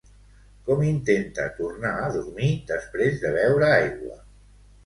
Com 0.69 0.79
intenta 0.91 1.45
tornar 1.59 1.93
a 2.05 2.09
dormir 2.17 2.49
després 2.73 3.23
de 3.27 3.35
beure 3.39 3.71
aigua? 3.75 4.19